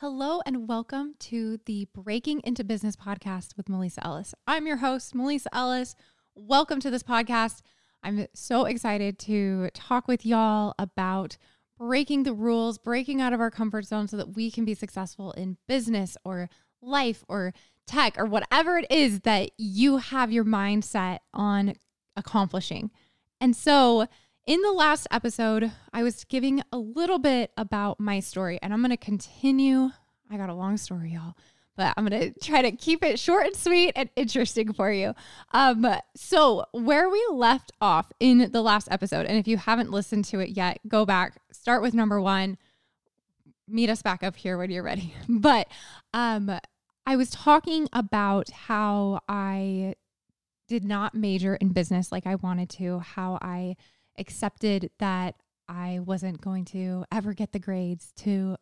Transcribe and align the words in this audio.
Hello 0.00 0.40
and 0.46 0.68
welcome 0.68 1.14
to 1.18 1.58
the 1.66 1.88
Breaking 1.92 2.40
into 2.44 2.62
Business 2.62 2.94
podcast 2.94 3.56
with 3.56 3.66
M'Lisa 3.66 3.98
Ellis. 4.04 4.32
I'm 4.46 4.64
your 4.64 4.76
host, 4.76 5.12
M'Lisa 5.12 5.48
Ellis. 5.52 5.96
Welcome 6.36 6.78
to 6.78 6.88
this 6.88 7.02
podcast. 7.02 7.62
I'm 8.04 8.28
so 8.32 8.66
excited 8.66 9.18
to 9.18 9.70
talk 9.74 10.06
with 10.06 10.24
y'all 10.24 10.76
about 10.78 11.36
breaking 11.76 12.22
the 12.22 12.32
rules, 12.32 12.78
breaking 12.78 13.20
out 13.20 13.32
of 13.32 13.40
our 13.40 13.50
comfort 13.50 13.86
zone 13.86 14.06
so 14.06 14.16
that 14.18 14.36
we 14.36 14.52
can 14.52 14.64
be 14.64 14.74
successful 14.74 15.32
in 15.32 15.56
business 15.66 16.16
or 16.24 16.48
life 16.80 17.24
or 17.26 17.52
tech 17.88 18.16
or 18.20 18.24
whatever 18.24 18.78
it 18.78 18.86
is 18.90 19.22
that 19.22 19.50
you 19.58 19.96
have 19.96 20.30
your 20.30 20.44
mindset 20.44 21.18
on 21.34 21.74
accomplishing. 22.14 22.92
And 23.40 23.56
so, 23.56 24.06
in 24.48 24.62
the 24.62 24.72
last 24.72 25.06
episode, 25.10 25.70
I 25.92 26.02
was 26.02 26.24
giving 26.24 26.62
a 26.72 26.78
little 26.78 27.18
bit 27.18 27.52
about 27.58 28.00
my 28.00 28.18
story, 28.18 28.58
and 28.62 28.72
I'm 28.72 28.80
going 28.80 28.90
to 28.90 28.96
continue. 28.96 29.90
I 30.30 30.38
got 30.38 30.48
a 30.48 30.54
long 30.54 30.78
story, 30.78 31.12
y'all, 31.12 31.34
but 31.76 31.92
I'm 31.98 32.06
going 32.06 32.32
to 32.32 32.40
try 32.40 32.62
to 32.62 32.72
keep 32.72 33.04
it 33.04 33.18
short 33.18 33.46
and 33.46 33.54
sweet 33.54 33.92
and 33.94 34.08
interesting 34.16 34.72
for 34.72 34.90
you. 34.90 35.14
Um, 35.52 35.86
so, 36.16 36.64
where 36.72 37.10
we 37.10 37.22
left 37.30 37.72
off 37.82 38.10
in 38.20 38.50
the 38.50 38.62
last 38.62 38.88
episode, 38.90 39.26
and 39.26 39.36
if 39.36 39.46
you 39.46 39.58
haven't 39.58 39.90
listened 39.90 40.24
to 40.26 40.40
it 40.40 40.48
yet, 40.48 40.78
go 40.88 41.04
back, 41.04 41.42
start 41.52 41.82
with 41.82 41.92
number 41.92 42.18
one, 42.18 42.56
meet 43.68 43.90
us 43.90 44.00
back 44.00 44.22
up 44.22 44.34
here 44.34 44.56
when 44.56 44.70
you're 44.70 44.82
ready. 44.82 45.12
But 45.28 45.68
um, 46.14 46.58
I 47.04 47.16
was 47.16 47.28
talking 47.28 47.86
about 47.92 48.48
how 48.48 49.20
I 49.28 49.94
did 50.68 50.84
not 50.84 51.14
major 51.14 51.54
in 51.56 51.68
business 51.68 52.10
like 52.10 52.26
I 52.26 52.36
wanted 52.36 52.70
to, 52.70 53.00
how 53.00 53.38
I 53.42 53.76
accepted 54.18 54.90
that 54.98 55.36
I 55.68 56.00
wasn't 56.04 56.40
going 56.40 56.64
to 56.66 57.04
ever 57.12 57.34
get 57.34 57.52
the 57.52 57.58
grades 57.58 58.12
to 58.18 58.56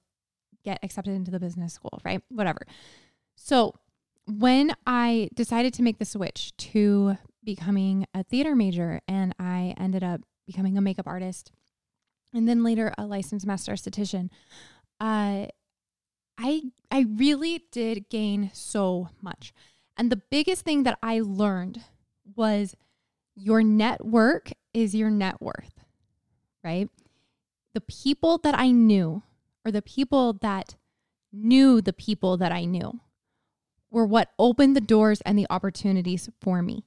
get 0.65 0.80
accepted 0.82 1.15
into 1.15 1.30
the 1.30 1.41
business 1.41 1.74
school, 1.74 2.01
right? 2.05 2.23
Whatever. 2.29 2.66
So, 3.37 3.74
when 4.27 4.73
I 4.87 5.29
decided 5.34 5.73
to 5.74 5.82
make 5.85 5.98
the 5.98 6.04
switch 6.04 6.57
to 6.57 7.16
becoming 7.45 8.07
a 8.13 8.24
theater 8.24 8.57
major 8.57 9.01
and 9.07 9.32
I 9.38 9.74
ended 9.79 10.02
up 10.02 10.21
becoming 10.48 10.76
a 10.76 10.80
makeup 10.80 11.07
artist 11.07 11.52
and 12.35 12.48
then 12.48 12.65
later 12.65 12.93
a 12.98 13.07
licensed 13.07 13.46
master 13.46 13.73
esthetician, 13.73 14.30
uh, 15.01 15.46
I 16.38 16.63
I 16.91 17.07
really 17.09 17.65
did 17.70 18.09
gain 18.09 18.51
so 18.52 19.10
much. 19.23 19.52
And 19.96 20.10
the 20.10 20.20
biggest 20.30 20.65
thing 20.65 20.82
that 20.82 20.98
I 21.02 21.20
learned 21.20 21.82
was 22.35 22.74
your 23.35 23.63
network 23.63 24.51
is 24.77 24.95
your 24.95 25.09
net 25.09 25.41
worth, 25.41 25.80
right? 26.63 26.91
The 27.73 27.80
people 27.80 28.37
that 28.38 28.55
I 28.57 28.71
knew, 28.71 29.23
or 29.65 29.73
the 29.73 29.80
people 29.80 30.35
that 30.35 30.77
knew 31.32 31.80
the 31.80 31.95
people 31.95 32.37
that 32.37 32.52
I 32.52 32.66
knew, 32.66 33.01
were 33.91 34.04
what 34.04 34.32
opened 34.38 34.77
the 34.77 34.82
doors 34.82 35.23
and 35.23 35.38
the 35.38 35.47
opportunities 35.49 36.29
for 36.43 36.60
me. 36.60 36.85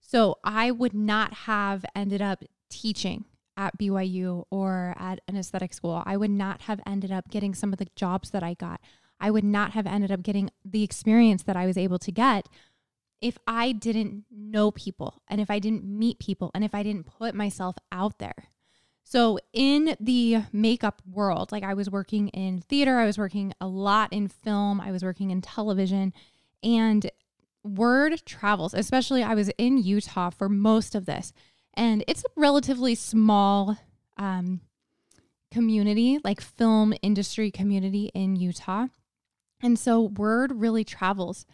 So 0.00 0.38
I 0.42 0.72
would 0.72 0.94
not 0.94 1.32
have 1.32 1.84
ended 1.94 2.20
up 2.20 2.42
teaching 2.68 3.24
at 3.56 3.78
BYU 3.78 4.44
or 4.50 4.92
at 4.98 5.20
an 5.28 5.36
aesthetic 5.36 5.72
school. 5.74 6.02
I 6.04 6.16
would 6.16 6.30
not 6.30 6.62
have 6.62 6.80
ended 6.84 7.12
up 7.12 7.30
getting 7.30 7.54
some 7.54 7.72
of 7.72 7.78
the 7.78 7.86
jobs 7.94 8.30
that 8.30 8.42
I 8.42 8.54
got. 8.54 8.80
I 9.20 9.30
would 9.30 9.44
not 9.44 9.72
have 9.72 9.86
ended 9.86 10.10
up 10.10 10.24
getting 10.24 10.50
the 10.64 10.82
experience 10.82 11.44
that 11.44 11.56
I 11.56 11.66
was 11.66 11.78
able 11.78 12.00
to 12.00 12.10
get 12.10 12.48
if 13.22 13.38
I 13.46 13.72
didn't 13.72 14.24
know 14.30 14.70
people 14.70 15.22
and 15.28 15.40
if 15.40 15.50
I 15.50 15.58
didn't 15.58 15.84
meet 15.84 16.18
people 16.18 16.50
and 16.54 16.64
if 16.64 16.74
I 16.74 16.82
didn't 16.82 17.06
put 17.06 17.34
myself 17.34 17.76
out 17.90 18.18
there. 18.18 18.48
So, 19.04 19.38
in 19.52 19.96
the 20.00 20.38
makeup 20.52 21.02
world, 21.06 21.52
like 21.52 21.64
I 21.64 21.74
was 21.74 21.90
working 21.90 22.28
in 22.28 22.60
theater, 22.60 22.98
I 22.98 23.06
was 23.06 23.18
working 23.18 23.52
a 23.60 23.66
lot 23.66 24.12
in 24.12 24.28
film, 24.28 24.80
I 24.80 24.90
was 24.90 25.02
working 25.02 25.30
in 25.30 25.42
television, 25.42 26.12
and 26.62 27.10
word 27.62 28.22
travels, 28.24 28.74
especially 28.74 29.22
I 29.22 29.34
was 29.34 29.50
in 29.58 29.78
Utah 29.78 30.30
for 30.30 30.48
most 30.48 30.94
of 30.94 31.06
this. 31.06 31.32
And 31.74 32.04
it's 32.06 32.24
a 32.24 32.40
relatively 32.40 32.94
small 32.94 33.78
um, 34.16 34.60
community, 35.50 36.18
like 36.24 36.40
film 36.40 36.94
industry 37.02 37.50
community 37.50 38.10
in 38.14 38.36
Utah. 38.36 38.86
And 39.60 39.78
so 39.78 40.00
word 40.00 40.52
really 40.60 40.84
travels 40.84 41.46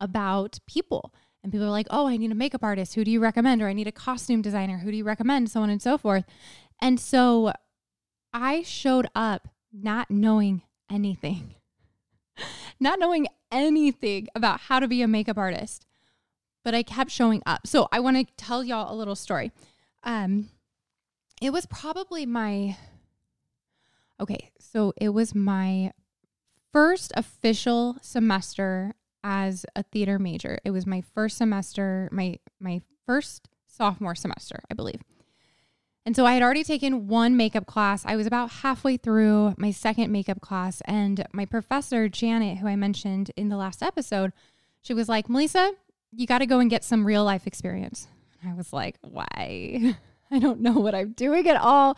about 0.00 0.58
people. 0.66 1.12
And 1.42 1.52
people 1.52 1.66
are 1.66 1.70
like, 1.70 1.86
oh, 1.90 2.06
I 2.06 2.16
need 2.16 2.32
a 2.32 2.34
makeup 2.34 2.64
artist. 2.64 2.94
Who 2.94 3.04
do 3.04 3.10
you 3.10 3.20
recommend? 3.20 3.60
Or 3.60 3.68
I 3.68 3.74
need 3.74 3.86
a 3.86 3.92
costume 3.92 4.40
designer. 4.40 4.78
Who 4.78 4.90
do 4.90 4.96
you 4.96 5.04
recommend? 5.04 5.50
So 5.50 5.60
on 5.60 5.70
and 5.70 5.82
so 5.82 5.98
forth. 5.98 6.24
And 6.80 6.98
so 6.98 7.52
I 8.32 8.62
showed 8.62 9.06
up 9.14 9.48
not 9.72 10.10
knowing 10.10 10.62
anything, 10.90 11.54
not 12.80 12.98
knowing 12.98 13.26
anything 13.52 14.28
about 14.34 14.60
how 14.60 14.80
to 14.80 14.88
be 14.88 15.02
a 15.02 15.08
makeup 15.08 15.38
artist, 15.38 15.86
but 16.64 16.74
I 16.74 16.82
kept 16.82 17.10
showing 17.10 17.42
up. 17.46 17.66
So 17.66 17.88
I 17.92 18.00
want 18.00 18.16
to 18.16 18.26
tell 18.36 18.64
y'all 18.64 18.92
a 18.92 18.96
little 18.96 19.14
story. 19.14 19.52
Um, 20.02 20.48
it 21.40 21.52
was 21.52 21.66
probably 21.66 22.26
my, 22.26 22.76
okay, 24.20 24.50
so 24.58 24.92
it 24.96 25.10
was 25.10 25.34
my 25.34 25.92
first 26.72 27.12
official 27.16 27.96
semester 28.02 28.94
as 29.24 29.66
a 29.74 29.82
theater 29.82 30.18
major. 30.20 30.60
It 30.64 30.70
was 30.70 30.86
my 30.86 31.00
first 31.14 31.38
semester, 31.38 32.08
my 32.12 32.38
my 32.60 32.82
first 33.06 33.48
sophomore 33.66 34.14
semester, 34.14 34.60
I 34.70 34.74
believe. 34.74 35.02
And 36.06 36.14
so 36.14 36.26
I 36.26 36.34
had 36.34 36.42
already 36.42 36.64
taken 36.64 37.08
one 37.08 37.34
makeup 37.34 37.64
class. 37.64 38.04
I 38.04 38.14
was 38.14 38.26
about 38.26 38.50
halfway 38.50 38.98
through 38.98 39.54
my 39.56 39.70
second 39.70 40.12
makeup 40.12 40.42
class 40.42 40.82
and 40.84 41.26
my 41.32 41.46
professor 41.46 42.10
Janet, 42.10 42.58
who 42.58 42.68
I 42.68 42.76
mentioned 42.76 43.30
in 43.36 43.48
the 43.48 43.56
last 43.56 43.82
episode, 43.82 44.32
she 44.82 44.92
was 44.92 45.08
like, 45.08 45.28
"M'Lisa, 45.28 45.72
you 46.12 46.26
got 46.26 46.38
to 46.38 46.46
go 46.46 46.60
and 46.60 46.68
get 46.70 46.84
some 46.84 47.06
real 47.06 47.24
life 47.24 47.46
experience." 47.46 48.06
I 48.46 48.52
was 48.52 48.72
like, 48.72 48.98
"Why?" 49.00 49.96
I 50.30 50.38
don't 50.38 50.60
know 50.60 50.72
what 50.72 50.94
I'm 50.94 51.12
doing 51.12 51.48
at 51.48 51.56
all. 51.56 51.96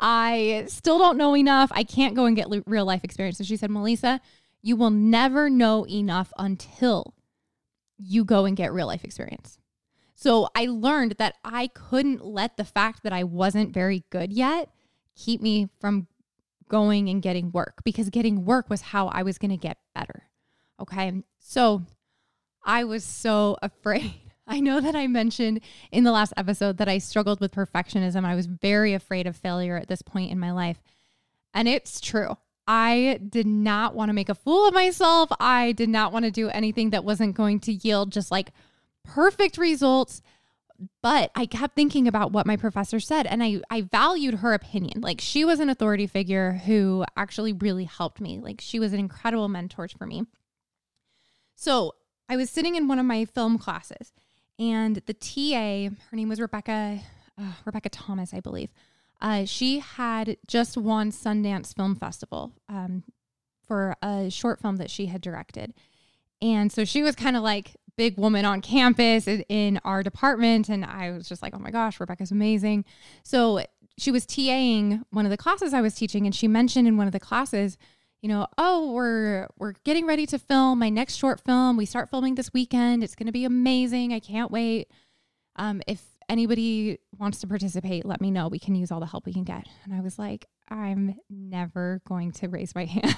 I 0.00 0.64
still 0.68 0.98
don't 0.98 1.16
know 1.16 1.34
enough. 1.34 1.70
I 1.72 1.84
can't 1.84 2.14
go 2.14 2.26
and 2.26 2.36
get 2.36 2.48
real 2.66 2.84
life 2.84 3.02
experience. 3.02 3.38
So 3.38 3.44
she 3.44 3.56
said, 3.56 3.70
M'Lisa, 3.70 4.20
you 4.62 4.76
will 4.76 4.90
never 4.90 5.48
know 5.48 5.86
enough 5.86 6.32
until 6.38 7.14
you 7.98 8.24
go 8.24 8.44
and 8.44 8.56
get 8.56 8.72
real 8.72 8.86
life 8.86 9.04
experience. 9.04 9.58
So 10.14 10.48
I 10.54 10.66
learned 10.66 11.12
that 11.18 11.36
I 11.44 11.68
couldn't 11.68 12.24
let 12.24 12.56
the 12.56 12.64
fact 12.64 13.04
that 13.04 13.12
I 13.12 13.24
wasn't 13.24 13.72
very 13.72 14.04
good 14.10 14.32
yet 14.32 14.68
keep 15.14 15.40
me 15.40 15.68
from 15.80 16.08
going 16.68 17.08
and 17.08 17.22
getting 17.22 17.50
work 17.52 17.82
because 17.84 18.10
getting 18.10 18.44
work 18.44 18.68
was 18.68 18.80
how 18.80 19.08
I 19.08 19.22
was 19.22 19.38
going 19.38 19.50
to 19.50 19.56
get 19.56 19.78
better. 19.94 20.24
Okay. 20.80 21.12
So 21.38 21.82
I 22.64 22.84
was 22.84 23.04
so 23.04 23.56
afraid. 23.62 24.14
I 24.46 24.60
know 24.60 24.80
that 24.80 24.96
I 24.96 25.06
mentioned 25.06 25.60
in 25.92 26.04
the 26.04 26.12
last 26.12 26.32
episode 26.36 26.78
that 26.78 26.88
I 26.88 26.98
struggled 26.98 27.40
with 27.40 27.52
perfectionism. 27.52 28.24
I 28.24 28.34
was 28.34 28.46
very 28.46 28.94
afraid 28.94 29.26
of 29.26 29.36
failure 29.36 29.76
at 29.76 29.88
this 29.88 30.02
point 30.02 30.30
in 30.32 30.38
my 30.38 30.52
life. 30.52 30.82
And 31.52 31.68
it's 31.68 32.00
true. 32.00 32.36
I 32.68 33.18
did 33.26 33.46
not 33.46 33.94
want 33.94 34.10
to 34.10 34.12
make 34.12 34.28
a 34.28 34.34
fool 34.34 34.68
of 34.68 34.74
myself. 34.74 35.30
I 35.40 35.72
did 35.72 35.88
not 35.88 36.12
want 36.12 36.26
to 36.26 36.30
do 36.30 36.50
anything 36.50 36.90
that 36.90 37.02
wasn't 37.02 37.34
going 37.34 37.60
to 37.60 37.72
yield 37.72 38.12
just 38.12 38.30
like 38.30 38.52
perfect 39.04 39.56
results. 39.56 40.20
But 41.02 41.32
I 41.34 41.46
kept 41.46 41.74
thinking 41.74 42.06
about 42.06 42.30
what 42.30 42.46
my 42.46 42.56
professor 42.56 43.00
said 43.00 43.26
and 43.26 43.42
I, 43.42 43.62
I 43.70 43.80
valued 43.80 44.34
her 44.34 44.52
opinion. 44.52 45.00
Like 45.00 45.20
she 45.20 45.44
was 45.44 45.58
an 45.60 45.70
authority 45.70 46.06
figure 46.06 46.52
who 46.66 47.04
actually 47.16 47.54
really 47.54 47.84
helped 47.84 48.20
me. 48.20 48.38
Like 48.38 48.60
she 48.60 48.78
was 48.78 48.92
an 48.92 49.00
incredible 49.00 49.48
mentor 49.48 49.88
for 49.88 50.06
me. 50.06 50.24
So 51.56 51.94
I 52.28 52.36
was 52.36 52.50
sitting 52.50 52.76
in 52.76 52.86
one 52.86 52.98
of 52.98 53.06
my 53.06 53.24
film 53.24 53.58
classes 53.58 54.12
and 54.58 54.96
the 55.06 55.14
TA, 55.14 55.94
her 56.10 56.16
name 56.16 56.28
was 56.28 56.38
Rebecca, 56.38 57.00
uh, 57.38 57.52
Rebecca 57.64 57.88
Thomas, 57.88 58.34
I 58.34 58.40
believe. 58.40 58.70
Uh, 59.20 59.44
she 59.44 59.80
had 59.80 60.36
just 60.46 60.76
won 60.76 61.10
Sundance 61.10 61.74
Film 61.74 61.96
Festival 61.96 62.52
um, 62.68 63.02
for 63.66 63.96
a 64.02 64.30
short 64.30 64.60
film 64.60 64.76
that 64.76 64.90
she 64.90 65.06
had 65.06 65.20
directed. 65.20 65.74
And 66.40 66.70
so 66.70 66.84
she 66.84 67.02
was 67.02 67.16
kind 67.16 67.36
of 67.36 67.42
like 67.42 67.76
big 67.96 68.16
woman 68.16 68.44
on 68.44 68.60
campus 68.60 69.26
in, 69.26 69.42
in 69.48 69.80
our 69.84 70.02
department. 70.02 70.68
And 70.68 70.84
I 70.84 71.10
was 71.10 71.28
just 71.28 71.42
like, 71.42 71.54
oh 71.54 71.58
my 71.58 71.70
gosh, 71.70 71.98
Rebecca's 71.98 72.30
amazing. 72.30 72.84
So 73.24 73.60
she 73.98 74.12
was 74.12 74.24
TAing 74.24 75.02
one 75.10 75.26
of 75.26 75.30
the 75.30 75.36
classes 75.36 75.74
I 75.74 75.80
was 75.80 75.94
teaching. 75.94 76.24
And 76.24 76.34
she 76.34 76.46
mentioned 76.46 76.86
in 76.86 76.96
one 76.96 77.08
of 77.08 77.12
the 77.12 77.20
classes, 77.20 77.76
you 78.22 78.28
know, 78.28 78.46
oh, 78.56 78.92
we're 78.92 79.48
we're 79.58 79.74
getting 79.84 80.06
ready 80.06 80.26
to 80.26 80.38
film 80.38 80.78
my 80.78 80.88
next 80.88 81.16
short 81.16 81.40
film. 81.40 81.76
We 81.76 81.86
start 81.86 82.08
filming 82.08 82.36
this 82.36 82.52
weekend. 82.52 83.04
It's 83.04 83.14
going 83.14 83.26
to 83.26 83.32
be 83.32 83.44
amazing. 83.44 84.12
I 84.12 84.20
can't 84.20 84.50
wait. 84.50 84.90
Um, 85.56 85.82
if 85.86 86.02
anybody 86.28 86.98
wants 87.18 87.40
to 87.40 87.46
participate, 87.46 88.04
let 88.04 88.20
me 88.20 88.30
know. 88.30 88.48
We 88.48 88.58
can 88.58 88.74
use 88.74 88.90
all 88.90 89.00
the 89.00 89.06
help 89.06 89.26
we 89.26 89.32
can 89.32 89.44
get. 89.44 89.66
And 89.84 89.94
I 89.94 90.00
was 90.00 90.18
like, 90.18 90.46
I'm 90.68 91.16
never 91.30 92.00
going 92.06 92.32
to 92.32 92.48
raise 92.48 92.74
my 92.74 92.84
hand. 92.86 93.16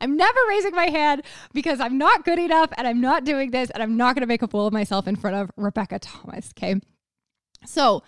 I'm 0.00 0.16
never 0.16 0.38
raising 0.48 0.72
my 0.72 0.86
hand 0.86 1.22
because 1.52 1.78
I'm 1.78 1.96
not 1.96 2.24
good 2.24 2.38
enough 2.38 2.70
and 2.76 2.86
I'm 2.86 3.00
not 3.00 3.24
doing 3.24 3.52
this 3.52 3.70
and 3.70 3.82
I'm 3.82 3.96
not 3.96 4.14
going 4.14 4.22
to 4.22 4.26
make 4.26 4.42
a 4.42 4.48
fool 4.48 4.66
of 4.66 4.72
myself 4.72 5.06
in 5.06 5.14
front 5.14 5.36
of 5.36 5.50
Rebecca 5.56 6.00
Thomas. 6.00 6.52
Okay. 6.58 6.80
So, 7.64 8.02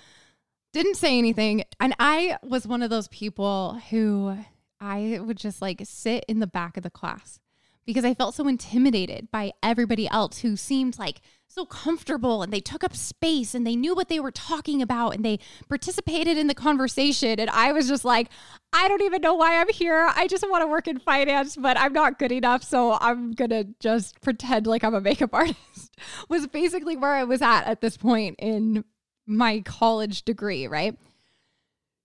didn't 0.72 0.96
say 0.96 1.16
anything. 1.16 1.62
And 1.78 1.94
I 2.00 2.36
was 2.42 2.66
one 2.66 2.82
of 2.82 2.90
those 2.90 3.06
people 3.08 3.80
who 3.90 4.36
I 4.80 5.20
would 5.22 5.36
just 5.36 5.62
like 5.62 5.80
sit 5.84 6.24
in 6.28 6.40
the 6.40 6.48
back 6.48 6.76
of 6.76 6.82
the 6.82 6.90
class 6.90 7.38
because 7.86 8.04
I 8.04 8.14
felt 8.14 8.34
so 8.34 8.48
intimidated 8.48 9.30
by 9.30 9.52
everybody 9.62 10.08
else 10.08 10.38
who 10.38 10.56
seemed 10.56 10.98
like 10.98 11.20
so 11.54 11.64
comfortable 11.64 12.42
and 12.42 12.52
they 12.52 12.60
took 12.60 12.82
up 12.82 12.96
space 12.96 13.54
and 13.54 13.66
they 13.66 13.76
knew 13.76 13.94
what 13.94 14.08
they 14.08 14.18
were 14.18 14.32
talking 14.32 14.82
about 14.82 15.10
and 15.14 15.24
they 15.24 15.38
participated 15.68 16.36
in 16.36 16.48
the 16.48 16.54
conversation. 16.54 17.38
And 17.38 17.48
I 17.50 17.72
was 17.72 17.86
just 17.88 18.04
like, 18.04 18.28
I 18.72 18.88
don't 18.88 19.02
even 19.02 19.22
know 19.22 19.34
why 19.34 19.60
I'm 19.60 19.68
here. 19.68 20.10
I 20.16 20.26
just 20.26 20.48
want 20.50 20.62
to 20.62 20.66
work 20.66 20.88
in 20.88 20.98
finance, 20.98 21.56
but 21.56 21.78
I'm 21.78 21.92
not 21.92 22.18
good 22.18 22.32
enough. 22.32 22.64
So 22.64 22.98
I'm 23.00 23.32
going 23.32 23.50
to 23.50 23.68
just 23.78 24.20
pretend 24.20 24.66
like 24.66 24.82
I'm 24.82 24.94
a 24.94 25.00
makeup 25.00 25.30
artist, 25.32 25.96
was 26.28 26.46
basically 26.48 26.96
where 26.96 27.14
I 27.14 27.24
was 27.24 27.40
at 27.40 27.64
at 27.64 27.80
this 27.80 27.96
point 27.96 28.36
in 28.40 28.84
my 29.26 29.60
college 29.60 30.24
degree, 30.24 30.66
right? 30.66 30.98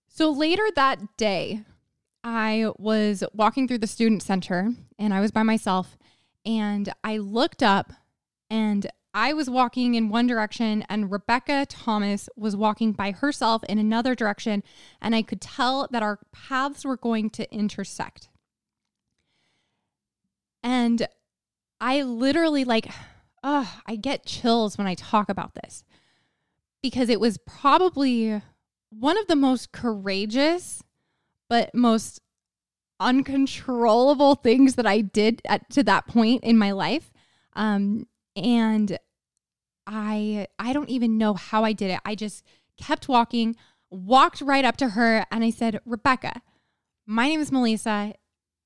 So 0.08 0.30
later 0.30 0.66
that 0.76 1.16
day, 1.16 1.64
I 2.22 2.70
was 2.78 3.24
walking 3.32 3.66
through 3.66 3.78
the 3.78 3.86
student 3.86 4.22
center 4.22 4.72
and 5.00 5.14
I 5.14 5.20
was 5.20 5.32
by 5.32 5.42
myself 5.42 5.96
and 6.44 6.92
I 7.02 7.16
looked 7.16 7.62
up 7.62 7.92
and 8.50 8.86
I 9.12 9.32
was 9.32 9.50
walking 9.50 9.94
in 9.94 10.10
one 10.10 10.26
direction 10.28 10.84
and 10.88 11.10
Rebecca 11.10 11.66
Thomas 11.68 12.28
was 12.36 12.54
walking 12.54 12.92
by 12.92 13.10
herself 13.10 13.64
in 13.64 13.78
another 13.78 14.14
direction 14.14 14.62
and 15.00 15.16
I 15.16 15.22
could 15.22 15.40
tell 15.40 15.88
that 15.90 16.02
our 16.02 16.20
paths 16.30 16.84
were 16.84 16.96
going 16.96 17.30
to 17.30 17.52
intersect. 17.52 18.28
And 20.62 21.08
I 21.80 22.02
literally 22.02 22.64
like 22.64 22.88
oh, 23.42 23.80
I 23.86 23.96
get 23.96 24.26
chills 24.26 24.76
when 24.76 24.86
I 24.86 24.94
talk 24.94 25.30
about 25.30 25.54
this 25.54 25.82
because 26.82 27.08
it 27.08 27.18
was 27.18 27.38
probably 27.38 28.42
one 28.90 29.16
of 29.16 29.26
the 29.28 29.36
most 29.36 29.72
courageous 29.72 30.82
but 31.48 31.74
most 31.74 32.20
uncontrollable 33.00 34.36
things 34.36 34.76
that 34.76 34.86
I 34.86 35.00
did 35.00 35.42
at, 35.46 35.68
to 35.70 35.82
that 35.84 36.06
point 36.06 36.44
in 36.44 36.58
my 36.58 36.72
life. 36.72 37.12
Um, 37.54 38.06
and 38.36 38.98
I 39.86 40.46
I 40.58 40.72
don't 40.72 40.88
even 40.88 41.18
know 41.18 41.34
how 41.34 41.64
I 41.64 41.72
did 41.72 41.90
it. 41.90 42.00
I 42.04 42.14
just 42.14 42.44
kept 42.76 43.08
walking, 43.08 43.56
walked 43.90 44.40
right 44.40 44.64
up 44.64 44.76
to 44.78 44.90
her, 44.90 45.26
and 45.30 45.42
I 45.42 45.50
said, 45.50 45.80
Rebecca, 45.84 46.42
my 47.06 47.26
name 47.26 47.40
is 47.40 47.50
M'Lisa. 47.50 48.14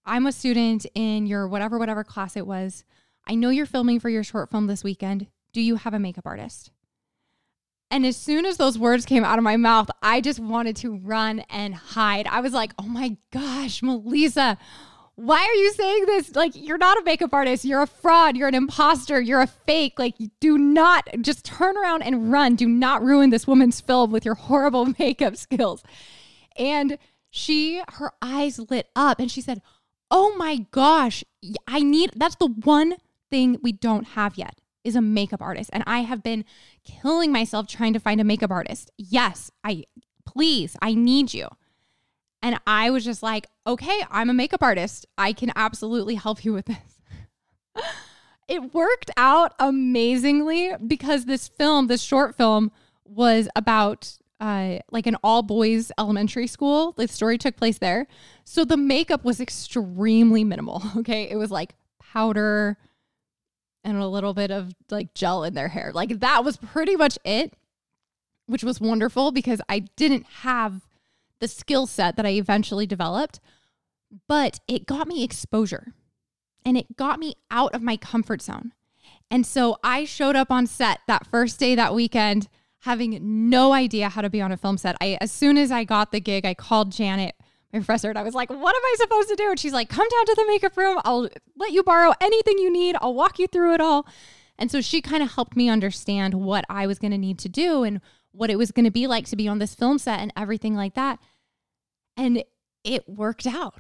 I'm 0.04 0.26
a 0.26 0.32
student 0.32 0.84
in 0.94 1.26
your 1.26 1.48
whatever, 1.48 1.78
whatever 1.78 2.04
class 2.04 2.36
it 2.36 2.46
was. 2.46 2.84
I 3.26 3.34
know 3.34 3.48
you're 3.48 3.64
filming 3.64 4.00
for 4.00 4.10
your 4.10 4.22
short 4.22 4.50
film 4.50 4.66
this 4.66 4.84
weekend. 4.84 5.28
Do 5.52 5.62
you 5.62 5.76
have 5.76 5.94
a 5.94 5.98
makeup 5.98 6.26
artist? 6.26 6.70
And 7.94 8.04
as 8.04 8.16
soon 8.16 8.44
as 8.44 8.56
those 8.56 8.76
words 8.76 9.06
came 9.06 9.22
out 9.22 9.38
of 9.38 9.44
my 9.44 9.56
mouth, 9.56 9.88
I 10.02 10.20
just 10.20 10.40
wanted 10.40 10.74
to 10.78 10.96
run 10.96 11.44
and 11.48 11.76
hide. 11.76 12.26
I 12.26 12.40
was 12.40 12.52
like, 12.52 12.74
oh 12.76 12.88
my 12.88 13.16
gosh, 13.30 13.82
M'Lisa, 13.82 14.56
why 15.14 15.38
are 15.38 15.54
you 15.54 15.72
saying 15.74 16.06
this? 16.06 16.34
Like, 16.34 16.50
you're 16.56 16.76
not 16.76 16.98
a 16.98 17.04
makeup 17.04 17.32
artist. 17.32 17.64
You're 17.64 17.82
a 17.82 17.86
fraud. 17.86 18.36
You're 18.36 18.48
an 18.48 18.56
imposter. 18.56 19.20
You're 19.20 19.42
a 19.42 19.46
fake. 19.46 19.96
Like, 19.96 20.16
do 20.40 20.58
not 20.58 21.08
just 21.20 21.44
turn 21.44 21.76
around 21.76 22.02
and 22.02 22.32
run. 22.32 22.56
Do 22.56 22.68
not 22.68 23.00
ruin 23.00 23.30
this 23.30 23.46
woman's 23.46 23.80
film 23.80 24.10
with 24.10 24.24
your 24.24 24.34
horrible 24.34 24.86
makeup 24.98 25.36
skills. 25.36 25.84
And 26.58 26.98
she, 27.30 27.80
her 27.86 28.10
eyes 28.20 28.58
lit 28.58 28.88
up 28.96 29.20
and 29.20 29.30
she 29.30 29.40
said, 29.40 29.62
Oh 30.10 30.34
my 30.34 30.66
gosh, 30.72 31.22
I 31.68 31.78
need 31.78 32.10
that's 32.16 32.34
the 32.34 32.48
one 32.48 32.96
thing 33.30 33.58
we 33.62 33.70
don't 33.70 34.08
have 34.08 34.36
yet 34.36 34.58
is 34.84 34.94
a 34.96 35.00
makeup 35.00 35.42
artist. 35.42 35.70
And 35.72 35.82
I 35.86 36.00
have 36.00 36.22
been 36.22 36.44
killing 36.84 37.32
myself 37.32 37.66
trying 37.66 37.94
to 37.94 38.00
find 38.00 38.20
a 38.20 38.24
makeup 38.24 38.50
artist. 38.50 38.90
Yes, 38.96 39.50
I 39.64 39.84
please, 40.26 40.76
I 40.80 40.94
need 40.94 41.34
you. 41.34 41.48
And 42.42 42.60
I 42.66 42.90
was 42.90 43.04
just 43.04 43.22
like, 43.22 43.46
okay, 43.66 44.02
I'm 44.10 44.28
a 44.28 44.34
makeup 44.34 44.62
artist. 44.62 45.06
I 45.16 45.32
can 45.32 45.50
absolutely 45.56 46.16
help 46.16 46.44
you 46.44 46.52
with 46.52 46.66
this. 46.66 47.00
it 48.48 48.74
worked 48.74 49.10
out 49.16 49.54
amazingly 49.58 50.72
because 50.86 51.24
this 51.24 51.48
film, 51.48 51.86
this 51.86 52.02
short 52.02 52.36
film, 52.36 52.70
was 53.06 53.48
about 53.56 54.18
uh, 54.40 54.78
like 54.90 55.06
an 55.06 55.16
all 55.24 55.42
boys 55.42 55.90
elementary 55.98 56.46
school. 56.46 56.92
The 56.92 57.08
story 57.08 57.38
took 57.38 57.56
place 57.56 57.78
there. 57.78 58.06
So 58.44 58.64
the 58.64 58.76
makeup 58.76 59.24
was 59.24 59.40
extremely 59.40 60.44
minimal. 60.44 60.82
Okay. 60.96 61.30
It 61.30 61.36
was 61.36 61.50
like 61.50 61.74
powder, 61.98 62.76
and 63.84 63.98
a 63.98 64.08
little 64.08 64.34
bit 64.34 64.50
of 64.50 64.74
like 64.90 65.14
gel 65.14 65.44
in 65.44 65.54
their 65.54 65.68
hair. 65.68 65.92
Like 65.94 66.20
that 66.20 66.44
was 66.44 66.56
pretty 66.56 66.96
much 66.96 67.18
it, 67.24 67.54
which 68.46 68.64
was 68.64 68.80
wonderful 68.80 69.30
because 69.30 69.60
I 69.68 69.80
didn't 69.96 70.26
have 70.40 70.86
the 71.40 71.48
skill 71.48 71.86
set 71.86 72.16
that 72.16 72.26
I 72.26 72.30
eventually 72.30 72.86
developed, 72.86 73.40
but 74.26 74.60
it 74.66 74.86
got 74.86 75.06
me 75.06 75.22
exposure 75.22 75.92
and 76.64 76.76
it 76.76 76.96
got 76.96 77.18
me 77.18 77.34
out 77.50 77.74
of 77.74 77.82
my 77.82 77.96
comfort 77.96 78.40
zone. 78.40 78.72
And 79.30 79.46
so 79.46 79.78
I 79.84 80.04
showed 80.04 80.36
up 80.36 80.50
on 80.50 80.66
set 80.66 81.00
that 81.06 81.26
first 81.26 81.58
day 81.58 81.74
that 81.74 81.94
weekend 81.94 82.48
having 82.80 83.48
no 83.48 83.72
idea 83.72 84.08
how 84.08 84.20
to 84.20 84.30
be 84.30 84.40
on 84.40 84.52
a 84.52 84.56
film 84.56 84.78
set. 84.78 84.96
I 85.00 85.18
as 85.20 85.32
soon 85.32 85.56
as 85.58 85.70
I 85.70 85.84
got 85.84 86.12
the 86.12 86.20
gig, 86.20 86.44
I 86.44 86.54
called 86.54 86.92
Janet 86.92 87.34
my 87.74 87.80
professor 87.80 88.08
and 88.08 88.18
I 88.18 88.22
was 88.22 88.34
like, 88.34 88.48
what 88.50 88.76
am 88.76 88.82
I 88.82 88.94
supposed 88.98 89.28
to 89.30 89.36
do? 89.36 89.50
And 89.50 89.58
she's 89.58 89.72
like, 89.72 89.88
come 89.88 90.08
down 90.08 90.26
to 90.26 90.34
the 90.36 90.46
makeup 90.46 90.76
room. 90.76 91.00
I'll 91.04 91.28
let 91.56 91.72
you 91.72 91.82
borrow 91.82 92.12
anything 92.20 92.58
you 92.58 92.72
need. 92.72 92.96
I'll 93.00 93.14
walk 93.14 93.38
you 93.38 93.48
through 93.48 93.74
it 93.74 93.80
all. 93.80 94.06
And 94.58 94.70
so 94.70 94.80
she 94.80 95.02
kind 95.02 95.22
of 95.22 95.32
helped 95.32 95.56
me 95.56 95.68
understand 95.68 96.34
what 96.34 96.64
I 96.70 96.86
was 96.86 97.00
going 97.00 97.10
to 97.10 97.18
need 97.18 97.38
to 97.40 97.48
do 97.48 97.82
and 97.82 98.00
what 98.30 98.50
it 98.50 98.56
was 98.56 98.70
going 98.70 98.84
to 98.84 98.92
be 98.92 99.08
like 99.08 99.26
to 99.26 99.36
be 99.36 99.48
on 99.48 99.58
this 99.58 99.74
film 99.74 99.98
set 99.98 100.20
and 100.20 100.32
everything 100.36 100.76
like 100.76 100.94
that. 100.94 101.18
And 102.16 102.44
it 102.84 103.08
worked 103.08 103.46
out. 103.46 103.74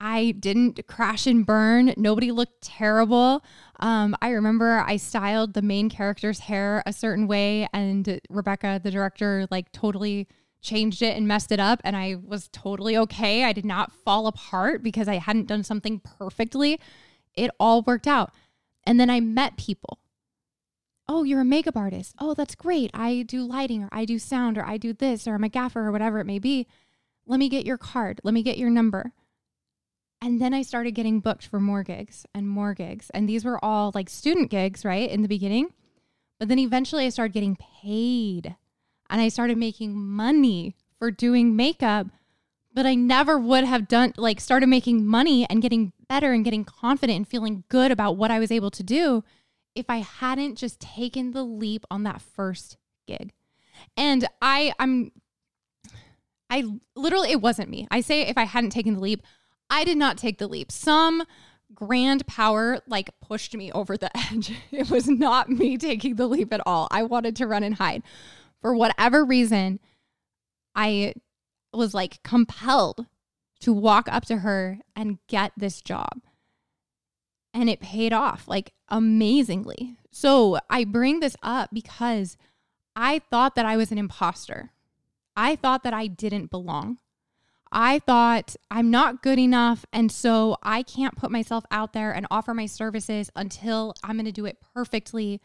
I 0.00 0.32
didn't 0.32 0.84
crash 0.88 1.28
and 1.28 1.46
burn. 1.46 1.94
Nobody 1.96 2.32
looked 2.32 2.60
terrible. 2.60 3.44
Um, 3.78 4.16
I 4.20 4.30
remember 4.30 4.82
I 4.84 4.96
styled 4.96 5.54
the 5.54 5.62
main 5.62 5.88
character's 5.88 6.40
hair 6.40 6.82
a 6.86 6.92
certain 6.92 7.28
way, 7.28 7.68
and 7.72 8.20
Rebecca, 8.28 8.80
the 8.82 8.90
director, 8.90 9.46
like 9.52 9.70
totally 9.70 10.26
changed 10.62 11.02
it 11.02 11.16
and 11.16 11.28
messed 11.28 11.52
it 11.52 11.60
up 11.60 11.80
and 11.84 11.96
I 11.96 12.16
was 12.24 12.48
totally 12.52 12.96
okay. 12.96 13.44
I 13.44 13.52
did 13.52 13.64
not 13.64 13.92
fall 13.92 14.26
apart 14.26 14.82
because 14.82 15.08
I 15.08 15.16
hadn't 15.16 15.48
done 15.48 15.64
something 15.64 16.00
perfectly. 16.00 16.80
It 17.34 17.50
all 17.60 17.82
worked 17.82 18.06
out. 18.06 18.32
And 18.84 18.98
then 18.98 19.10
I 19.10 19.20
met 19.20 19.56
people. 19.56 19.98
Oh, 21.08 21.24
you're 21.24 21.40
a 21.40 21.44
makeup 21.44 21.76
artist. 21.76 22.14
Oh, 22.18 22.32
that's 22.32 22.54
great. 22.54 22.90
I 22.94 23.22
do 23.22 23.44
lighting 23.44 23.82
or 23.82 23.88
I 23.92 24.04
do 24.04 24.18
sound 24.18 24.56
or 24.56 24.64
I 24.64 24.76
do 24.76 24.92
this 24.92 25.26
or 25.26 25.34
I'm 25.34 25.44
a 25.44 25.48
gaffer 25.48 25.80
or 25.86 25.92
whatever 25.92 26.20
it 26.20 26.26
may 26.26 26.38
be. 26.38 26.66
Let 27.26 27.38
me 27.38 27.48
get 27.48 27.66
your 27.66 27.78
card. 27.78 28.20
Let 28.24 28.34
me 28.34 28.42
get 28.42 28.58
your 28.58 28.70
number. 28.70 29.12
And 30.20 30.40
then 30.40 30.54
I 30.54 30.62
started 30.62 30.92
getting 30.92 31.18
booked 31.18 31.46
for 31.46 31.58
more 31.58 31.82
gigs 31.82 32.24
and 32.32 32.48
more 32.48 32.74
gigs. 32.74 33.10
And 33.10 33.28
these 33.28 33.44
were 33.44 33.62
all 33.64 33.90
like 33.94 34.08
student 34.08 34.50
gigs, 34.50 34.84
right? 34.84 35.10
In 35.10 35.22
the 35.22 35.28
beginning. 35.28 35.70
But 36.38 36.48
then 36.48 36.60
eventually 36.60 37.06
I 37.06 37.08
started 37.08 37.34
getting 37.34 37.56
paid 37.56 38.54
and 39.12 39.20
I 39.20 39.28
started 39.28 39.58
making 39.58 39.94
money 39.94 40.74
for 40.98 41.10
doing 41.10 41.54
makeup. 41.54 42.06
But 42.74 42.86
I 42.86 42.94
never 42.94 43.38
would 43.38 43.64
have 43.64 43.86
done 43.86 44.14
like 44.16 44.40
started 44.40 44.68
making 44.68 45.06
money 45.06 45.46
and 45.50 45.60
getting 45.60 45.92
better 46.08 46.32
and 46.32 46.42
getting 46.42 46.64
confident 46.64 47.18
and 47.18 47.28
feeling 47.28 47.64
good 47.68 47.90
about 47.90 48.16
what 48.16 48.30
I 48.30 48.38
was 48.38 48.50
able 48.50 48.70
to 48.70 48.82
do 48.82 49.22
if 49.74 49.90
I 49.90 49.98
hadn't 49.98 50.56
just 50.56 50.80
taken 50.80 51.32
the 51.32 51.42
leap 51.42 51.84
on 51.90 52.04
that 52.04 52.22
first 52.22 52.78
gig. 53.06 53.34
And 53.98 54.26
I 54.40 54.72
I'm 54.78 55.12
I 56.48 56.64
literally 56.96 57.30
it 57.30 57.42
wasn't 57.42 57.68
me. 57.68 57.86
I 57.90 58.00
say 58.00 58.22
if 58.22 58.38
I 58.38 58.44
hadn't 58.44 58.70
taken 58.70 58.94
the 58.94 59.00
leap, 59.00 59.22
I 59.68 59.84
did 59.84 59.98
not 59.98 60.16
take 60.16 60.38
the 60.38 60.48
leap. 60.48 60.72
Some 60.72 61.24
grand 61.74 62.26
power 62.26 62.80
like 62.86 63.10
pushed 63.20 63.54
me 63.54 63.70
over 63.72 63.98
the 63.98 64.10
edge. 64.32 64.56
It 64.70 64.88
was 64.88 65.08
not 65.08 65.50
me 65.50 65.76
taking 65.76 66.16
the 66.16 66.26
leap 66.26 66.54
at 66.54 66.62
all. 66.64 66.88
I 66.90 67.02
wanted 67.02 67.36
to 67.36 67.46
run 67.46 67.62
and 67.62 67.74
hide 67.74 68.02
for 68.62 68.74
whatever 68.74 69.24
reason, 69.24 69.80
I 70.74 71.14
was 71.74 71.92
like 71.92 72.22
compelled 72.22 73.06
to 73.60 73.72
walk 73.72 74.08
up 74.10 74.24
to 74.26 74.38
her 74.38 74.78
and 74.96 75.18
get 75.28 75.52
this 75.56 75.82
job. 75.82 76.22
And 77.52 77.68
it 77.68 77.80
paid 77.80 78.14
off 78.14 78.48
like 78.48 78.72
amazingly. 78.88 79.96
So 80.10 80.58
I 80.70 80.84
bring 80.84 81.20
this 81.20 81.36
up 81.42 81.70
because 81.72 82.38
I 82.96 83.18
thought 83.18 83.56
that 83.56 83.66
I 83.66 83.76
was 83.76 83.92
an 83.92 83.98
imposter. 83.98 84.70
I 85.36 85.56
thought 85.56 85.82
that 85.82 85.94
I 85.94 86.06
didn't 86.06 86.50
belong. 86.50 86.98
I 87.70 88.00
thought 88.00 88.54
I'm 88.70 88.90
not 88.90 89.22
good 89.22 89.38
enough. 89.38 89.86
And 89.92 90.12
so 90.12 90.56
I 90.62 90.82
can't 90.82 91.16
put 91.16 91.30
myself 91.30 91.64
out 91.70 91.94
there 91.94 92.12
and 92.12 92.26
offer 92.30 92.52
my 92.52 92.66
services 92.66 93.30
until 93.34 93.94
I'm 94.04 94.16
going 94.16 94.26
to 94.26 94.32
do 94.32 94.46
it 94.46 94.58
perfectly 94.74 95.40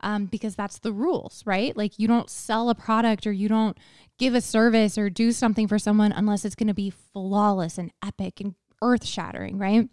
um, 0.00 0.26
because 0.26 0.54
that's 0.54 0.78
the 0.78 0.92
rules, 0.92 1.42
right? 1.46 1.76
Like 1.76 1.98
you 1.98 2.08
don't 2.08 2.30
sell 2.30 2.70
a 2.70 2.74
product 2.74 3.26
or 3.26 3.32
you 3.32 3.48
don't 3.48 3.76
give 4.18 4.34
a 4.34 4.40
service 4.40 4.98
or 4.98 5.10
do 5.10 5.32
something 5.32 5.68
for 5.68 5.78
someone 5.78 6.12
unless 6.12 6.44
it's 6.44 6.54
going 6.54 6.68
to 6.68 6.74
be 6.74 6.90
flawless 6.90 7.78
and 7.78 7.92
epic 8.04 8.40
and 8.40 8.54
earth 8.82 9.04
shattering, 9.04 9.58
right? 9.58 9.88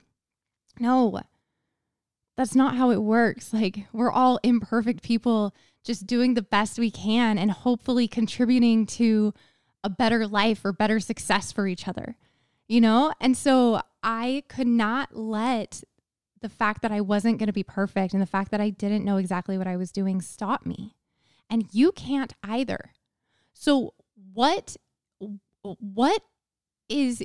No, 0.80 1.22
that's 2.36 2.56
not 2.56 2.76
how 2.76 2.92
it 2.92 3.02
works. 3.02 3.54
Like 3.54 3.86
we're 3.94 4.12
all 4.12 4.40
imperfect 4.44 5.02
people 5.04 5.54
just 5.84 6.06
doing 6.06 6.34
the 6.34 6.42
best 6.42 6.78
we 6.78 6.92
can 6.92 7.38
and 7.38 7.52
hopefully 7.52 8.08
contributing 8.08 8.86
to 8.86 9.34
a 9.84 9.90
better 9.90 10.28
life 10.28 10.66
or 10.66 10.74
better 10.74 11.00
success 11.00 11.52
for 11.52 11.68
each 11.68 11.88
other. 11.88 12.18
you 12.68 12.82
know? 12.82 13.14
And 13.20 13.36
so 13.36 13.82
I 14.04 14.44
could 14.48 14.68
not 14.68 15.16
let 15.16 15.84
the 16.42 16.50
fact 16.50 16.82
that 16.82 16.92
I 16.92 17.02
wasn't 17.02 17.40
going 17.40 17.48
to 17.48 17.54
be 17.54 17.64
perfect 17.64 18.14
and 18.14 18.22
the 18.22 18.28
fact 18.28 18.52
that 18.52 18.62
I 18.62 18.70
didn't 18.70 19.06
know 19.06 19.18
exactly 19.18 19.58
what 19.58 19.68
I 19.68 19.78
was 19.78 19.92
doing 19.92 20.22
stop 20.22 20.66
me. 20.66 20.96
And 21.50 21.66
you 21.72 21.92
can't 21.92 22.34
either. 22.44 22.92
So 23.54 23.94
what 24.34 24.78
what 25.62 26.22
is 26.90 27.24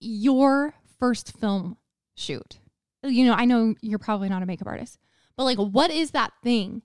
your 0.00 0.74
first 0.98 1.36
film 1.38 1.76
shoot? 2.14 2.58
You 3.02 3.26
know, 3.26 3.34
I 3.34 3.44
know 3.44 3.74
you're 3.80 3.98
probably 3.98 4.28
not 4.28 4.42
a 4.42 4.46
makeup 4.46 4.68
artist, 4.68 4.98
but 5.36 5.44
like 5.44 5.58
what 5.58 5.90
is 5.90 6.10
that 6.12 6.32
thing 6.42 6.82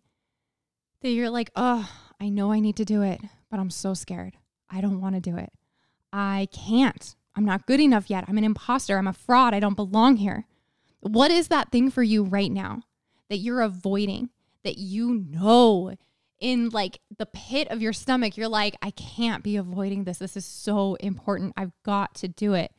that 1.01 1.09
you're 1.09 1.29
like, 1.29 1.51
"Oh, 1.55 1.89
I 2.19 2.29
know 2.29 2.51
I 2.51 2.59
need 2.59 2.77
to 2.77 2.85
do 2.85 3.01
it, 3.01 3.21
but 3.51 3.59
I'm 3.59 3.69
so 3.69 3.93
scared. 3.93 4.37
I 4.69 4.81
don't 4.81 5.01
want 5.01 5.15
to 5.15 5.21
do 5.21 5.37
it. 5.37 5.51
I 6.11 6.47
can't. 6.51 7.15
I'm 7.35 7.45
not 7.45 7.67
good 7.67 7.79
enough 7.79 8.09
yet. 8.09 8.25
I'm 8.27 8.37
an 8.37 8.43
imposter. 8.43 8.97
I'm 8.97 9.07
a 9.07 9.13
fraud. 9.13 9.53
I 9.53 9.59
don't 9.59 9.75
belong 9.75 10.17
here." 10.17 10.45
What 11.07 11.31
is 11.31 11.47
that 11.47 11.71
thing 11.71 11.89
for 11.89 12.03
you 12.03 12.23
right 12.23 12.51
now 12.51 12.81
that 13.29 13.37
you're 13.37 13.61
avoiding, 13.61 14.29
that 14.63 14.77
you 14.77 15.25
know 15.29 15.95
in 16.39 16.69
like 16.69 16.99
the 17.17 17.25
pit 17.25 17.67
of 17.69 17.81
your 17.81 17.93
stomach, 17.93 18.37
you're 18.37 18.47
like, 18.47 18.75
I 18.81 18.91
can't 18.91 19.43
be 19.43 19.55
avoiding 19.55 20.03
this. 20.03 20.19
This 20.19 20.37
is 20.37 20.45
so 20.45 20.95
important. 20.95 21.53
I've 21.57 21.73
got 21.83 22.15
to 22.15 22.27
do 22.27 22.53
it. 22.53 22.71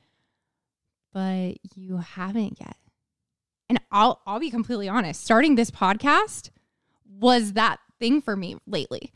But 1.12 1.54
you 1.74 1.96
haven't 1.96 2.60
yet. 2.60 2.76
And 3.68 3.80
I'll 3.90 4.20
I'll 4.26 4.40
be 4.40 4.50
completely 4.50 4.88
honest. 4.88 5.22
Starting 5.22 5.54
this 5.54 5.70
podcast 5.70 6.50
was 7.08 7.54
that 7.54 7.80
thing 7.98 8.22
for 8.22 8.36
me 8.36 8.56
lately. 8.66 9.12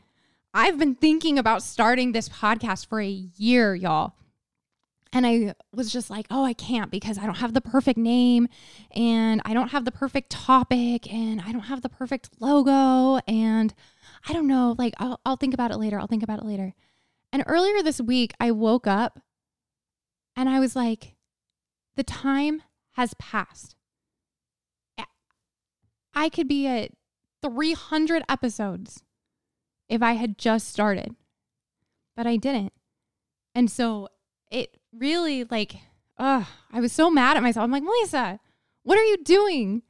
I've 0.53 0.77
been 0.77 0.95
thinking 0.95 1.39
about 1.39 1.63
starting 1.63 2.11
this 2.11 2.29
podcast 2.29 2.87
for 2.87 3.01
a 3.01 3.07
year, 3.07 3.73
y'all. 3.73 4.13
And 5.15 5.27
I 5.27 5.53
was 5.71 5.93
just 5.93 6.09
like, 6.09 6.25
oh, 6.31 6.43
I 6.43 6.53
can't 6.53 6.89
because 6.89 7.19
I 7.19 7.25
don't 7.25 7.37
have 7.37 7.53
the 7.53 7.61
perfect 7.61 7.99
name 7.99 8.47
and 8.91 9.41
I 9.45 9.53
don't 9.53 9.69
have 9.69 9.85
the 9.85 9.91
perfect 9.91 10.31
topic 10.31 11.11
and 11.13 11.39
I 11.39 11.51
don't 11.51 11.61
have 11.61 11.83
the 11.83 11.89
perfect 11.89 12.31
logo. 12.39 13.21
And 13.27 13.73
I 14.27 14.33
don't 14.33 14.47
know, 14.47 14.73
like, 14.77 14.95
I'll, 14.97 15.21
I'll 15.23 15.37
think 15.37 15.53
about 15.53 15.69
it 15.69 15.77
later. 15.77 15.99
I'll 15.99 16.07
think 16.07 16.23
about 16.23 16.39
it 16.39 16.45
later. 16.45 16.73
And 17.31 17.43
earlier 17.45 17.83
this 17.83 18.01
week, 18.01 18.33
I 18.39 18.49
woke 18.49 18.87
up 18.87 19.19
and 20.35 20.49
I 20.49 20.59
was 20.59 20.75
like, 20.75 21.15
the 21.95 22.03
time 22.03 22.63
has 22.93 23.13
passed. 23.15 23.75
I 26.15 26.29
could 26.29 26.47
be 26.47 26.67
at 26.67 26.91
300 27.41 28.23
episodes 28.29 29.03
if 29.89 30.01
I 30.01 30.13
had 30.13 30.37
just 30.37 30.69
started, 30.69 31.15
but 32.15 32.27
I 32.27 32.37
didn't. 32.37 32.73
And 33.55 33.69
so 33.69 34.09
it 34.51 34.77
really 34.97 35.43
like, 35.45 35.75
oh, 36.17 36.47
I 36.71 36.79
was 36.81 36.91
so 36.91 37.09
mad 37.09 37.37
at 37.37 37.43
myself. 37.43 37.63
I'm 37.63 37.71
like, 37.71 37.83
M'Lisa, 37.83 38.39
what 38.83 38.97
are 38.97 39.03
you 39.03 39.17
doing? 39.23 39.81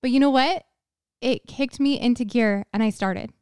But 0.00 0.10
you 0.10 0.20
know 0.20 0.30
what? 0.30 0.64
It 1.20 1.46
kicked 1.46 1.80
me 1.80 2.00
into 2.00 2.24
gear 2.24 2.64
and 2.72 2.82
I 2.82 2.90
started. 2.90 3.32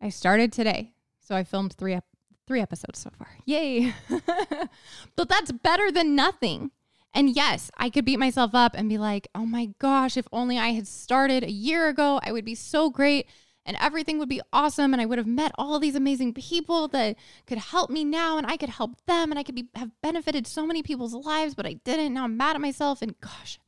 I 0.00 0.10
started 0.10 0.52
today. 0.52 0.92
So 1.20 1.34
I 1.34 1.44
filmed 1.44 1.72
three 1.72 1.94
ep- 1.94 2.04
three 2.46 2.60
episodes 2.60 3.00
so 3.00 3.10
far. 3.18 3.28
Yay. 3.44 3.92
but 5.16 5.28
that's 5.28 5.50
better 5.50 5.90
than 5.90 6.14
nothing. 6.14 6.70
And 7.12 7.34
yes, 7.34 7.70
I 7.76 7.90
could 7.90 8.04
beat 8.04 8.18
myself 8.18 8.54
up 8.54 8.74
and 8.76 8.88
be 8.88 8.98
like, 8.98 9.26
"Oh 9.34 9.46
my 9.46 9.70
gosh, 9.78 10.16
if 10.16 10.28
only 10.32 10.58
I 10.58 10.68
had 10.68 10.86
started 10.86 11.42
a 11.42 11.50
year 11.50 11.88
ago, 11.88 12.20
I 12.22 12.30
would 12.30 12.44
be 12.44 12.54
so 12.54 12.90
great." 12.90 13.26
And 13.66 13.76
everything 13.80 14.18
would 14.18 14.28
be 14.28 14.40
awesome 14.52 14.94
and 14.94 15.02
I 15.02 15.06
would 15.06 15.18
have 15.18 15.26
met 15.26 15.52
all 15.56 15.78
these 15.78 15.96
amazing 15.96 16.32
people 16.32 16.88
that 16.88 17.16
could 17.46 17.58
help 17.58 17.90
me 17.90 18.04
now 18.04 18.38
and 18.38 18.46
I 18.46 18.56
could 18.56 18.70
help 18.70 18.92
them 19.06 19.30
and 19.30 19.38
I 19.38 19.42
could 19.42 19.54
be 19.54 19.66
have 19.74 19.90
benefited 20.02 20.46
so 20.46 20.66
many 20.66 20.82
people's 20.82 21.12
lives 21.12 21.54
but 21.54 21.66
I 21.66 21.74
didn't 21.84 22.14
now 22.14 22.24
I'm 22.24 22.36
mad 22.36 22.56
at 22.56 22.62
myself 22.62 23.02
and 23.02 23.20
gosh 23.20 23.58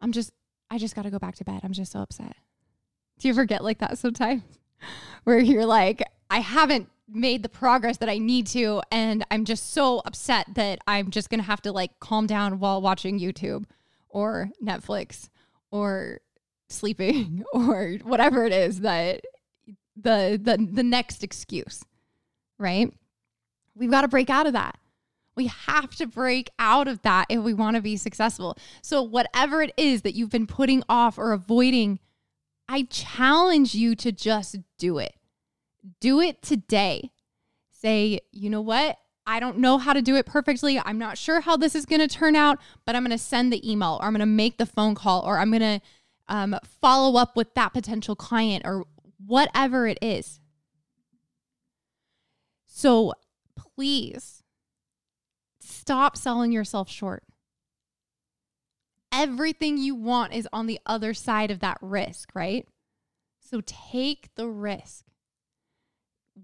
I'm 0.00 0.12
just 0.12 0.32
I 0.70 0.78
just 0.78 0.94
got 0.94 1.02
to 1.02 1.10
go 1.10 1.18
back 1.18 1.36
to 1.36 1.44
bed. 1.44 1.60
I'm 1.62 1.72
just 1.72 1.92
so 1.92 2.00
upset. 2.00 2.34
Do 3.18 3.28
you 3.28 3.34
ever 3.34 3.44
get 3.44 3.62
like 3.62 3.78
that 3.78 3.98
sometimes? 3.98 4.42
Where 5.24 5.38
you're 5.38 5.66
like 5.66 6.02
I 6.28 6.40
haven't 6.40 6.88
made 7.08 7.42
the 7.42 7.48
progress 7.48 7.98
that 7.98 8.08
I 8.08 8.18
need 8.18 8.46
to 8.48 8.82
and 8.90 9.24
I'm 9.30 9.44
just 9.44 9.72
so 9.72 10.02
upset 10.04 10.46
that 10.54 10.80
I'm 10.86 11.10
just 11.10 11.30
going 11.30 11.40
to 11.40 11.46
have 11.46 11.62
to 11.62 11.72
like 11.72 11.98
calm 12.00 12.26
down 12.26 12.58
while 12.58 12.80
watching 12.80 13.20
YouTube 13.20 13.64
or 14.08 14.50
Netflix 14.64 15.28
or 15.70 16.20
sleeping 16.72 17.44
or 17.52 17.98
whatever 18.02 18.44
it 18.44 18.52
is 18.52 18.80
that 18.80 19.22
the 19.96 20.40
the 20.42 20.68
the 20.70 20.82
next 20.82 21.22
excuse, 21.22 21.84
right? 22.58 22.92
We've 23.74 23.90
got 23.90 24.02
to 24.02 24.08
break 24.08 24.30
out 24.30 24.46
of 24.46 24.52
that. 24.52 24.78
We 25.34 25.46
have 25.46 25.94
to 25.96 26.06
break 26.06 26.50
out 26.58 26.88
of 26.88 27.00
that 27.02 27.26
if 27.30 27.40
we 27.40 27.54
want 27.54 27.76
to 27.76 27.82
be 27.82 27.96
successful. 27.96 28.58
So 28.82 29.02
whatever 29.02 29.62
it 29.62 29.72
is 29.78 30.02
that 30.02 30.14
you've 30.14 30.30
been 30.30 30.46
putting 30.46 30.82
off 30.90 31.16
or 31.16 31.32
avoiding, 31.32 32.00
I 32.68 32.82
challenge 32.82 33.74
you 33.74 33.94
to 33.96 34.12
just 34.12 34.56
do 34.78 34.98
it. 34.98 35.14
Do 36.00 36.20
it 36.20 36.42
today. 36.42 37.12
Say, 37.70 38.20
you 38.30 38.50
know 38.50 38.60
what? 38.60 38.98
I 39.26 39.40
don't 39.40 39.58
know 39.58 39.78
how 39.78 39.92
to 39.92 40.02
do 40.02 40.16
it 40.16 40.26
perfectly. 40.26 40.80
I'm 40.80 40.98
not 40.98 41.16
sure 41.16 41.40
how 41.40 41.56
this 41.56 41.74
is 41.74 41.86
going 41.86 42.00
to 42.00 42.08
turn 42.08 42.36
out, 42.36 42.58
but 42.84 42.94
I'm 42.94 43.02
going 43.02 43.16
to 43.16 43.18
send 43.18 43.52
the 43.52 43.70
email 43.70 43.98
or 44.00 44.06
I'm 44.06 44.12
going 44.12 44.20
to 44.20 44.26
make 44.26 44.58
the 44.58 44.66
phone 44.66 44.94
call 44.94 45.22
or 45.22 45.38
I'm 45.38 45.50
going 45.50 45.60
to 45.60 45.80
um, 46.32 46.58
follow 46.80 47.20
up 47.20 47.36
with 47.36 47.52
that 47.54 47.74
potential 47.74 48.16
client 48.16 48.62
or 48.64 48.86
whatever 49.24 49.86
it 49.86 49.98
is. 50.00 50.40
So 52.66 53.12
please 53.54 54.42
stop 55.60 56.16
selling 56.16 56.50
yourself 56.50 56.88
short. 56.88 57.22
Everything 59.12 59.76
you 59.76 59.94
want 59.94 60.32
is 60.32 60.48
on 60.54 60.66
the 60.66 60.80
other 60.86 61.12
side 61.12 61.50
of 61.50 61.60
that 61.60 61.76
risk, 61.82 62.30
right? 62.34 62.66
So 63.38 63.60
take 63.66 64.34
the 64.34 64.48
risk. 64.48 65.04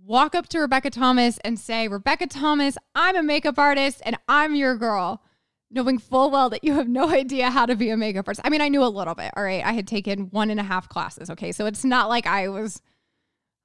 Walk 0.04 0.34
up 0.34 0.50
to 0.50 0.60
Rebecca 0.60 0.90
Thomas 0.90 1.38
and 1.38 1.58
say, 1.58 1.88
Rebecca 1.88 2.26
Thomas, 2.26 2.76
I'm 2.94 3.16
a 3.16 3.22
makeup 3.22 3.58
artist 3.58 4.02
and 4.04 4.18
I'm 4.28 4.54
your 4.54 4.76
girl 4.76 5.22
knowing 5.70 5.98
full 5.98 6.30
well 6.30 6.50
that 6.50 6.64
you 6.64 6.74
have 6.74 6.88
no 6.88 7.08
idea 7.10 7.50
how 7.50 7.66
to 7.66 7.76
be 7.76 7.90
a 7.90 7.96
makeup 7.96 8.26
artist. 8.26 8.40
I 8.44 8.50
mean, 8.50 8.60
I 8.60 8.68
knew 8.68 8.82
a 8.82 8.86
little 8.86 9.14
bit. 9.14 9.32
All 9.36 9.42
right. 9.42 9.64
I 9.64 9.72
had 9.72 9.86
taken 9.86 10.30
one 10.30 10.50
and 10.50 10.60
a 10.60 10.64
half 10.64 10.88
classes. 10.88 11.30
Okay. 11.30 11.52
So 11.52 11.66
it's 11.66 11.84
not 11.84 12.08
like 12.08 12.26
I 12.26 12.48
was 12.48 12.80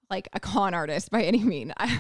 like 0.10 0.28
a 0.34 0.40
con 0.40 0.74
artist 0.74 1.12
by 1.12 1.24
any 1.24 1.44
mean. 1.44 1.74
I, 1.78 2.00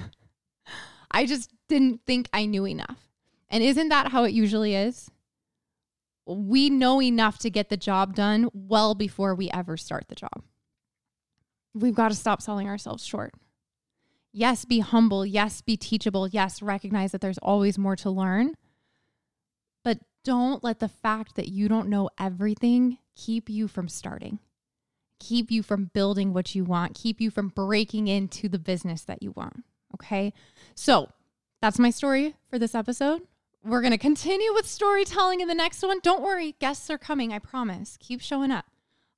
I 1.11 1.25
just 1.25 1.51
didn't 1.69 2.01
think 2.05 2.29
I 2.33 2.45
knew 2.45 2.65
enough. 2.65 3.09
And 3.49 3.63
isn't 3.63 3.89
that 3.89 4.11
how 4.11 4.23
it 4.23 4.33
usually 4.33 4.75
is? 4.75 5.09
We 6.25 6.69
know 6.69 7.01
enough 7.01 7.37
to 7.39 7.49
get 7.49 7.69
the 7.69 7.77
job 7.77 8.15
done 8.15 8.49
well 8.53 8.95
before 8.95 9.35
we 9.35 9.49
ever 9.51 9.77
start 9.77 10.05
the 10.07 10.15
job. 10.15 10.43
We've 11.73 11.95
got 11.95 12.09
to 12.09 12.15
stop 12.15 12.41
selling 12.41 12.67
ourselves 12.67 13.05
short. 13.05 13.33
Yes, 14.31 14.65
be 14.65 14.79
humble. 14.79 15.25
Yes, 15.25 15.61
be 15.61 15.77
teachable. 15.77 16.27
Yes, 16.27 16.61
recognize 16.61 17.11
that 17.11 17.21
there's 17.21 17.37
always 17.39 17.77
more 17.77 17.95
to 17.97 18.09
learn 18.09 18.55
don't 20.23 20.63
let 20.63 20.79
the 20.79 20.87
fact 20.87 21.35
that 21.35 21.49
you 21.49 21.67
don't 21.67 21.89
know 21.89 22.09
everything 22.19 22.97
keep 23.15 23.49
you 23.49 23.67
from 23.67 23.87
starting, 23.87 24.39
keep 25.19 25.51
you 25.51 25.63
from 25.63 25.91
building 25.93 26.33
what 26.33 26.55
you 26.55 26.63
want, 26.63 26.95
keep 26.95 27.19
you 27.19 27.29
from 27.29 27.49
breaking 27.49 28.07
into 28.07 28.47
the 28.47 28.59
business 28.59 29.03
that 29.03 29.21
you 29.21 29.31
want. 29.31 29.63
Okay. 29.93 30.33
So 30.75 31.09
that's 31.61 31.79
my 31.79 31.89
story 31.89 32.35
for 32.49 32.57
this 32.57 32.75
episode. 32.75 33.21
We're 33.63 33.81
going 33.81 33.91
to 33.91 33.97
continue 33.97 34.53
with 34.53 34.67
storytelling 34.67 35.39
in 35.39 35.47
the 35.47 35.55
next 35.55 35.81
one. 35.83 35.99
Don't 36.03 36.21
worry, 36.21 36.55
guests 36.59 36.89
are 36.89 36.97
coming. 36.97 37.31
I 37.31 37.39
promise. 37.39 37.97
Keep 37.99 38.21
showing 38.21 38.51
up. 38.51 38.65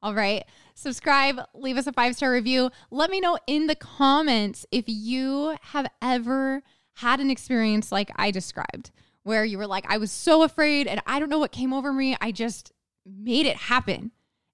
All 0.03 0.13
right. 0.13 0.43
Subscribe, 0.75 1.39
leave 1.55 1.77
us 1.77 1.87
a 1.87 1.93
five 1.93 2.15
star 2.15 2.31
review. 2.31 2.69
Let 2.91 3.09
me 3.09 3.19
know 3.19 3.39
in 3.47 3.65
the 3.65 3.75
comments 3.75 4.65
if 4.71 4.85
you 4.87 5.57
have 5.61 5.87
ever 6.01 6.61
had 6.95 7.19
an 7.19 7.31
experience 7.31 7.91
like 7.91 8.11
I 8.15 8.29
described 8.29 8.91
where 9.25 9.43
you 9.43 9.57
were 9.57 9.67
like, 9.67 9.85
I 9.89 9.97
was 9.97 10.11
so 10.11 10.43
afraid 10.43 10.85
and 10.85 11.01
I 11.05 11.19
don't 11.19 11.29
know 11.29 11.39
what 11.39 11.51
came 11.51 11.73
over 11.73 11.91
me. 11.91 12.15
I 12.21 12.31
just 12.31 12.71
made 13.05 13.47
it 13.47 13.57
happen 13.57 14.11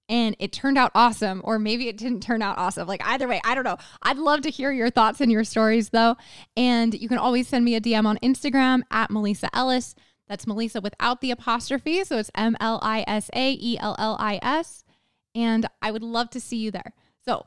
and 0.08 0.34
it 0.38 0.50
turned 0.50 0.78
out 0.78 0.90
awesome. 0.94 1.42
Or 1.44 1.58
maybe 1.58 1.88
it 1.88 1.98
didn't 1.98 2.22
turn 2.22 2.40
out 2.40 2.56
awesome. 2.56 2.88
Like 2.88 3.06
either 3.06 3.28
way, 3.28 3.40
I 3.44 3.54
don't 3.54 3.64
know. 3.64 3.76
I'd 4.02 4.16
love 4.16 4.40
to 4.42 4.50
hear 4.50 4.72
your 4.72 4.88
thoughts 4.88 5.20
and 5.20 5.30
your 5.30 5.44
stories 5.44 5.90
though. 5.90 6.16
And 6.56 6.94
you 6.94 7.06
can 7.06 7.18
always 7.18 7.48
send 7.48 7.66
me 7.66 7.74
a 7.74 7.82
DM 7.82 8.06
on 8.06 8.16
Instagram 8.22 8.80
at 8.90 9.10
M'Lisa 9.10 9.50
Ellis. 9.52 9.94
That's 10.26 10.46
Melissa 10.46 10.80
without 10.80 11.20
the 11.20 11.30
apostrophe. 11.30 12.02
So 12.04 12.16
it's 12.16 12.30
M 12.34 12.56
L 12.58 12.80
I 12.82 13.04
S 13.06 13.28
A 13.34 13.52
E 13.52 13.76
L 13.78 13.94
L 13.98 14.16
I 14.18 14.40
S. 14.40 14.84
And 15.34 15.66
I 15.82 15.90
would 15.90 16.02
love 16.02 16.30
to 16.30 16.40
see 16.40 16.56
you 16.56 16.70
there. 16.70 16.94
So 17.26 17.46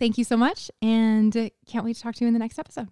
thank 0.00 0.16
you 0.16 0.24
so 0.24 0.38
much 0.38 0.70
and 0.80 1.50
can't 1.66 1.84
wait 1.84 1.96
to 1.96 2.02
talk 2.02 2.14
to 2.14 2.24
you 2.24 2.28
in 2.28 2.32
the 2.32 2.40
next 2.40 2.58
episode. 2.58 2.88